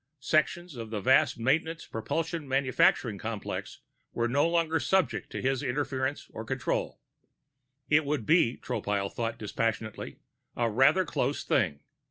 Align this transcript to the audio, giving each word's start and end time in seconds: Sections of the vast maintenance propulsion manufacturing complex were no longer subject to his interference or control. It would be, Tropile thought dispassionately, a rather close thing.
Sections 0.19 0.75
of 0.75 0.89
the 0.89 0.99
vast 0.99 1.37
maintenance 1.37 1.85
propulsion 1.85 2.47
manufacturing 2.47 3.19
complex 3.19 3.81
were 4.13 4.27
no 4.27 4.49
longer 4.49 4.79
subject 4.79 5.29
to 5.31 5.43
his 5.43 5.61
interference 5.61 6.27
or 6.33 6.43
control. 6.43 6.99
It 7.87 8.03
would 8.03 8.25
be, 8.25 8.57
Tropile 8.57 9.13
thought 9.13 9.37
dispassionately, 9.37 10.17
a 10.55 10.71
rather 10.71 11.05
close 11.05 11.43
thing. 11.43 11.83